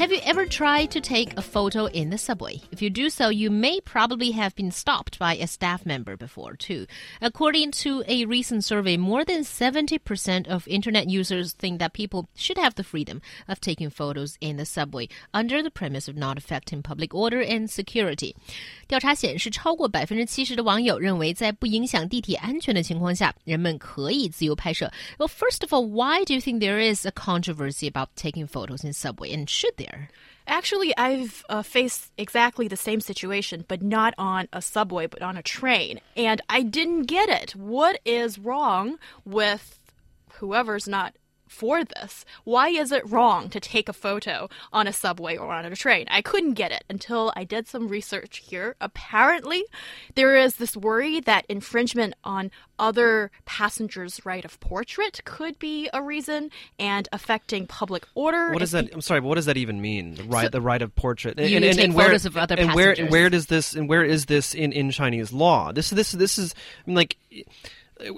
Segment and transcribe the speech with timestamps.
[0.00, 2.60] Have you ever tried to take a photo in the subway?
[2.70, 6.54] If you do so, you may probably have been stopped by a staff member before,
[6.54, 6.86] too.
[7.22, 12.58] According to a recent survey, more than 70% of internet users think that people should
[12.58, 16.82] have the freedom of taking photos in the subway under the premise of not affecting
[16.82, 18.36] public order and security.
[18.88, 24.92] 调查显示，超过百分之七十的网友认为，在不影响地铁安全的情况下，人们可以自由拍摄。
[25.18, 28.92] Well, first of all, why do you think there is a controversy about taking photos in
[28.92, 29.86] subway, and should there?
[30.47, 35.37] Actually, I've uh, faced exactly the same situation, but not on a subway, but on
[35.37, 36.01] a train.
[36.17, 37.55] And I didn't get it.
[37.55, 39.79] What is wrong with
[40.33, 41.15] whoever's not
[41.51, 42.23] for this.
[42.45, 46.05] Why is it wrong to take a photo on a subway or on a train?
[46.09, 48.75] I couldn't get it until I did some research here.
[48.79, 49.63] Apparently,
[50.15, 56.01] there is this worry that infringement on other passengers' right of portrait could be a
[56.01, 56.49] reason
[56.79, 58.51] and affecting public order.
[58.51, 58.89] What does that?
[58.93, 60.15] I'm sorry, but what does that even mean?
[60.15, 61.37] The right, So- the right of portrait.
[61.37, 63.75] And, You and, and, take and where, photos of other and where, where does this?
[63.75, 65.71] And where is this in, in Chinese law?
[65.71, 66.55] This, this, this is.
[66.55, 67.17] I mean, like.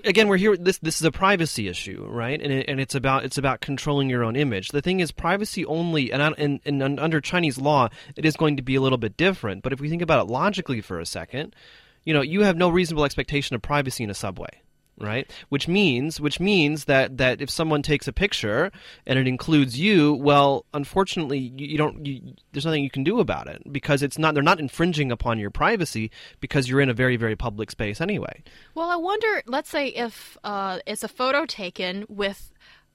[0.05, 0.55] Again, we're here.
[0.55, 2.41] This this is a privacy issue, right?
[2.41, 4.69] And it, and it's about it's about controlling your own image.
[4.69, 8.63] The thing is, privacy only, and, and and under Chinese law, it is going to
[8.63, 9.63] be a little bit different.
[9.63, 11.55] But if we think about it logically for a second,
[12.03, 14.61] you know, you have no reasonable expectation of privacy in a subway,
[14.99, 15.29] right?
[15.49, 18.71] Which means, which means that that if someone takes a picture
[19.05, 22.05] and it includes you, well, unfortunately, you, you don't.
[22.05, 24.33] You, there's nothing you can do about it because it's not.
[24.33, 28.43] They're not infringing upon your privacy because you're in a very very public space anyway.
[28.75, 32.51] Well, I wonder, let's say if uh, it's a photo taken with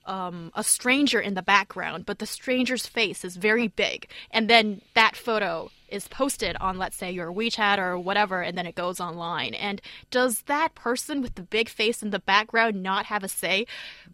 [0.06, 4.80] um, a stranger in the background, but the stranger's face is very big, and then
[4.94, 9.00] that photo is posted on, let's say, your WeChat or whatever, and then it goes
[9.00, 9.54] online.
[9.54, 9.80] And
[10.10, 13.66] does that person with the big face in the background not have a say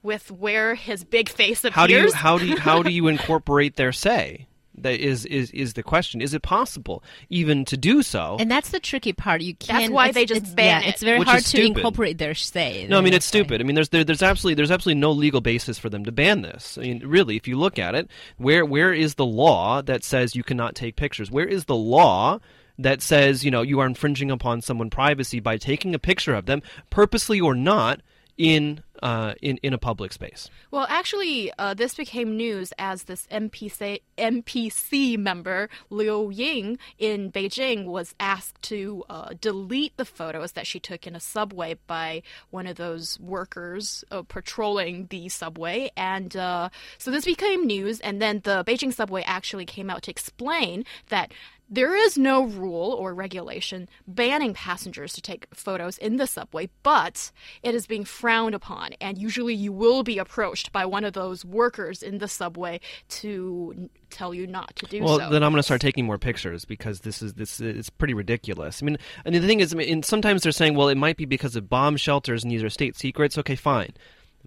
[0.03, 1.75] with where his big face appears?
[1.75, 4.47] How do you how do you how do you incorporate their say?
[4.77, 6.21] That is is is the question.
[6.21, 8.37] Is it possible even to do so?
[8.41, 9.41] And that's the tricky part.
[9.41, 9.81] You can't.
[9.81, 12.87] That's why they just ban yeah, it, It's very which hard to incorporate their say.
[12.89, 13.41] No, I mean it's why.
[13.41, 13.61] stupid.
[13.61, 16.43] I mean there's there, there's absolutely there's absolutely no legal basis for them to ban
[16.43, 16.77] this.
[16.77, 20.35] I mean really, if you look at it, where where is the law that says
[20.35, 21.31] you cannot take pictures?
[21.31, 22.41] Where is the law
[22.79, 26.47] that says you know you are infringing upon someone's privacy by taking a picture of
[26.47, 28.01] them, purposely or not,
[28.37, 30.49] in uh, in in a public space?
[30.71, 37.87] Well, actually, uh, this became news as this NPC, NPC member Liu Ying in Beijing
[37.87, 42.67] was asked to uh, delete the photos that she took in a subway by one
[42.67, 46.69] of those workers uh, patrolling the subway, and uh,
[46.99, 48.00] so this became news.
[48.00, 51.33] And then the Beijing subway actually came out to explain that
[51.69, 57.32] there is no rule or regulation banning passengers to take photos in the subway, but
[57.62, 58.92] it is being frowned upon.
[59.00, 63.88] And usually you will be approached by one of those workers in the subway to
[64.10, 65.19] tell you not to do Well, so.
[65.19, 68.14] Well, then I'm going to start taking more pictures because this is this it's pretty
[68.14, 68.82] ridiculous.
[68.82, 71.25] I mean, and the thing is, I mean, sometimes they're saying, well, it might be
[71.25, 73.38] because of bomb shelters and these are state secrets.
[73.38, 73.92] Okay, fine.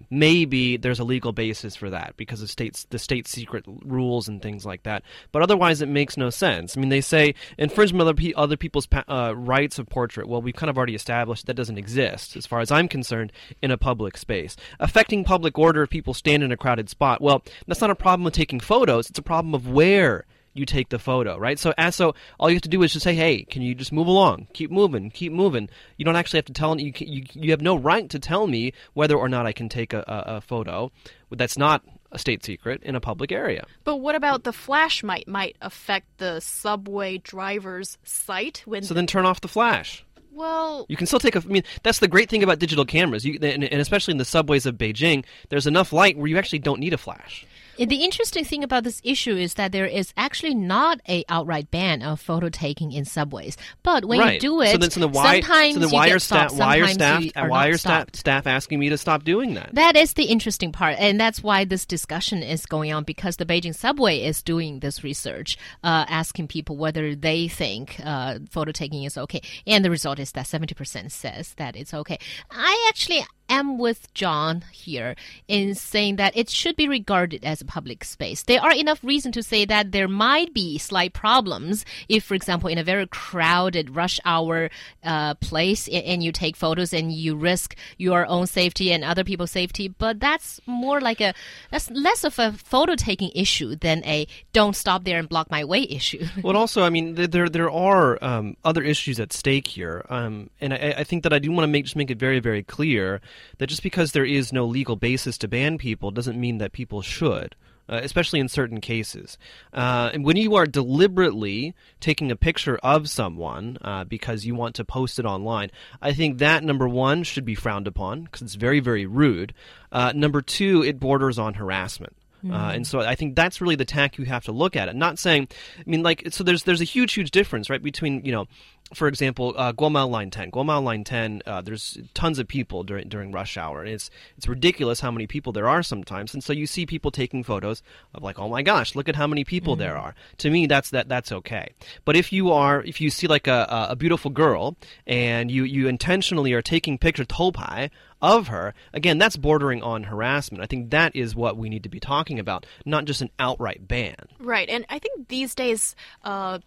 [0.09, 4.41] Maybe there's a legal basis for that because of states the state secret rules and
[4.41, 5.03] things like that.
[5.31, 6.77] But otherwise, it makes no sense.
[6.77, 10.27] I mean, they say infringement of other, people's uh, rights of portrait.
[10.27, 13.31] Well, we've kind of already established that doesn't exist, as far as I'm concerned,
[13.61, 14.55] in a public space.
[14.79, 17.21] Affecting public order if people stand in a crowded spot.
[17.21, 19.09] Well, that's not a problem with taking photos.
[19.09, 20.25] It's a problem of where
[20.57, 21.59] you take the photo, right?
[21.59, 23.91] So, as so, all you have to do is just say, "Hey, can you just
[23.91, 24.47] move along?
[24.53, 26.91] Keep moving, keep moving." You don't actually have to tell you.
[26.97, 29.99] You, you have no right to tell me whether or not I can take a,
[30.07, 30.91] a, a photo
[31.31, 33.65] that's not a state secret in a public area.
[33.83, 39.07] but what about the flash might might affect the subway driver's sight when So then
[39.07, 40.05] turn off the flash.
[40.31, 41.39] well You can still take a.
[41.39, 43.25] I mean, that's the great thing about digital cameras.
[43.25, 46.59] You and, and especially in the subways of Beijing, there's enough light where you actually
[46.59, 47.45] don't need a flash.
[47.77, 52.01] The interesting thing about this issue is that there is actually not a outright ban
[52.01, 53.55] of photo taking in subways.
[53.83, 54.33] But when right.
[54.35, 55.41] you do it, so then, so then why?
[55.41, 56.49] sometimes so then why get are staff?
[56.49, 57.23] stopped, Why are staff?
[57.23, 58.15] you why are staff?
[58.15, 59.73] Staff asking me to stop doing that?
[59.73, 63.45] That is the interesting part, and that's why this discussion is going on because the
[63.45, 69.03] Beijing subway is doing this research, uh, asking people whether they think uh, photo taking
[69.03, 72.17] is okay, and the result is that seventy percent says that it's okay.
[72.49, 73.23] I actually.
[73.49, 75.15] Am with John here
[75.47, 78.43] in saying that it should be regarded as a public space.
[78.43, 82.69] There are enough reason to say that there might be slight problems if, for example,
[82.69, 84.69] in a very crowded rush hour
[85.03, 89.51] uh, place and you take photos and you risk your own safety and other people's
[89.51, 89.87] safety.
[89.87, 91.33] But that's more like a
[91.71, 95.63] that's less of a photo taking issue than a don't stop there and block my
[95.63, 96.25] way issue.
[96.43, 100.73] well, also, I mean, there there are um, other issues at stake here, um, and
[100.73, 103.21] I, I, think that I do want to make just make it very very clear
[103.57, 107.01] that just because there is no legal basis to ban people doesn't mean that people
[107.01, 107.55] should.
[107.89, 109.37] Uh, especially in certain cases.
[109.71, 114.75] Uh, and when you are deliberately taking a picture of someone uh, because you want
[114.75, 118.55] to post it online, I think that number one should be frowned upon because it's
[118.55, 119.53] very, very rude.
[119.89, 122.13] Uh, number two, it borders on harassment.
[122.49, 124.95] Uh, and so I think that's really the tack you have to look at it.
[124.95, 125.47] Not saying,
[125.79, 128.47] I mean, like, so there's there's a huge, huge difference, right, between you know,
[128.93, 130.51] for example, uh, Guomao Line 10.
[130.51, 134.47] Guomao Line 10, uh, there's tons of people during during rush hour, and it's it's
[134.47, 136.33] ridiculous how many people there are sometimes.
[136.33, 139.27] And so you see people taking photos of like, oh my gosh, look at how
[139.27, 139.79] many people mm.
[139.79, 140.15] there are.
[140.39, 141.73] To me, that's that that's okay.
[142.05, 145.87] But if you are, if you see like a a beautiful girl and you you
[145.87, 147.89] intentionally are taking pictures, topai
[148.21, 150.63] of her, again, that's bordering on harassment.
[150.63, 153.87] I think that is what we need to be talking about, not just an outright
[153.87, 154.15] ban.
[154.39, 154.69] Right.
[154.69, 156.59] And I think these days, uh,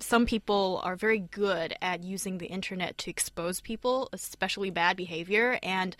[0.00, 5.58] some people are very good at using the internet to expose people, especially bad behavior.
[5.62, 5.96] And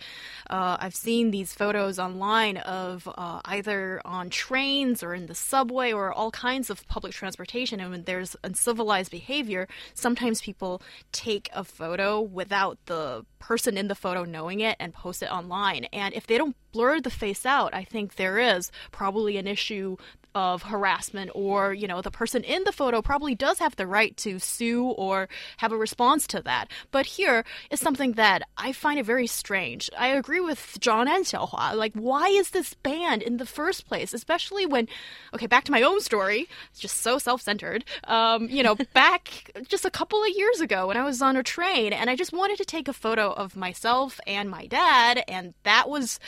[0.49, 5.91] uh, I've seen these photos online of uh, either on trains or in the subway
[5.91, 7.79] or all kinds of public transportation.
[7.79, 10.81] And when there's uncivilized behavior, sometimes people
[11.11, 15.85] take a photo without the person in the photo knowing it and post it online.
[15.85, 19.95] And if they don't blur the face out, I think there is probably an issue
[20.35, 24.15] of harassment or you know the person in the photo probably does have the right
[24.17, 26.69] to sue or have a response to that.
[26.91, 29.89] But here is something that i find it very strange.
[29.97, 34.13] I agree with john and xiaohua like why is this banned in the first place?
[34.13, 34.89] Especially when
[35.33, 37.85] okay back to my own story it's just so self-centered.
[38.03, 41.43] Um, you know back just a couple of years ago when i was on a
[41.43, 45.53] train and i just wanted to take a photo of myself and my dad and
[45.63, 46.19] that was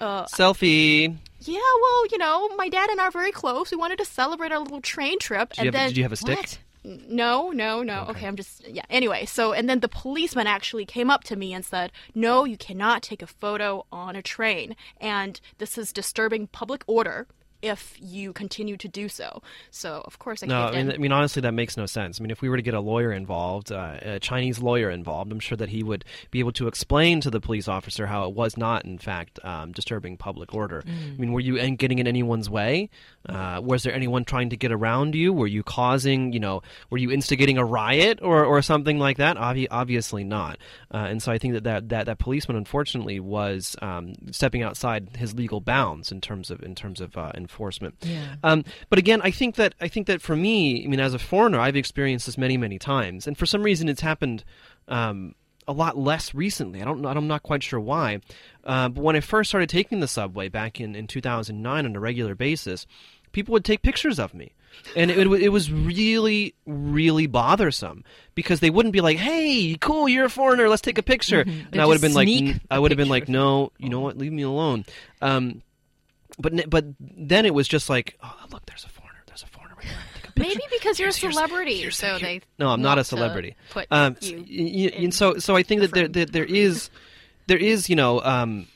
[0.00, 3.70] uh, selfie yeah, well, you know, my dad and I are very close.
[3.70, 5.52] We wanted to celebrate our little train trip.
[5.52, 6.38] Did, and you, have, then, did you have a stick?
[6.38, 6.58] What?
[7.08, 8.02] No, no, no.
[8.02, 8.10] Okay.
[8.12, 8.84] okay, I'm just yeah.
[8.88, 12.56] Anyway, so and then the policeman actually came up to me and said, "No, you
[12.56, 17.26] cannot take a photo on a train, and this is disturbing public order."
[17.62, 19.42] If you continue to do so.
[19.70, 20.76] So, of course, I no, can't.
[20.76, 22.20] I mean, I mean, honestly, that makes no sense.
[22.20, 25.32] I mean, if we were to get a lawyer involved, uh, a Chinese lawyer involved,
[25.32, 28.34] I'm sure that he would be able to explain to the police officer how it
[28.34, 30.82] was not, in fact, um, disturbing public order.
[30.82, 31.14] Mm.
[31.14, 32.90] I mean, were you getting in anyone's way?
[33.28, 35.32] Uh, was there anyone trying to get around you?
[35.32, 39.36] Were you causing, you know, were you instigating a riot or, or something like that?
[39.36, 40.58] Obvi- obviously not.
[40.92, 45.16] Uh, and so I think that that, that, that policeman, unfortunately, was um, stepping outside
[45.16, 47.94] his legal bounds in terms of in terms of uh, enforcement.
[48.02, 48.36] Yeah.
[48.42, 51.18] Um, but again, I think that I think that for me, I mean, as a
[51.18, 54.44] foreigner, I've experienced this many many times, and for some reason, it's happened.
[54.88, 55.34] Um,
[55.68, 56.80] a lot less recently.
[56.80, 57.04] I don't.
[57.04, 58.20] I'm not quite sure why.
[58.62, 61.98] Uh, but when I first started taking the subway back in, in 2009 on a
[61.98, 62.86] regular basis,
[63.32, 64.52] people would take pictures of me.
[64.94, 68.04] And it, it was really, really bothersome
[68.36, 70.68] because they wouldn't be like, "Hey, cool, you're a foreigner.
[70.68, 71.72] Let's take a picture." Mm-hmm.
[71.72, 74.18] And I would have been like, I would have been like, "No, you know what?
[74.18, 74.84] Leave me alone."
[75.20, 75.62] Um,
[76.38, 79.22] but but then it was just like, "Oh, look, there's a foreigner.
[79.26, 82.42] There's a foreigner right there." Maybe because you're a celebrity, here's, here's, so they.
[82.58, 83.56] No, I'm not a celebrity.
[83.70, 84.88] Put um, you.
[84.90, 86.90] and so so I think that there, there there is
[87.46, 88.66] there is you know um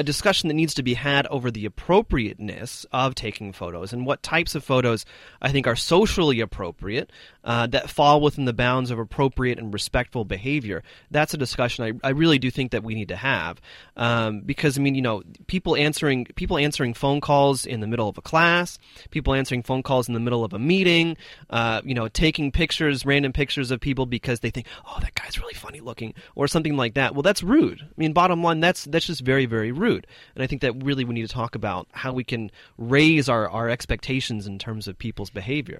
[0.00, 4.22] a discussion that needs to be had over the appropriateness of taking photos and what
[4.22, 5.04] types of photos
[5.42, 7.12] I think are socially appropriate
[7.44, 10.82] uh, that fall within the bounds of appropriate and respectful behavior.
[11.10, 13.60] That's a discussion I, I really do think that we need to have
[13.94, 18.08] um, because I mean you know people answering people answering phone calls in the middle
[18.08, 18.78] of a class,
[19.10, 21.18] people answering phone calls in the middle of a meeting,
[21.50, 25.38] uh, you know taking pictures, random pictures of people because they think oh that guy's
[25.38, 27.14] really funny looking or something like that.
[27.14, 27.82] Well, that's rude.
[27.82, 29.89] I mean, bottom line, that's that's just very very rude.
[29.96, 33.48] And I think that really we need to talk about how we can raise our,
[33.48, 35.78] our expectations in terms of people's behavior.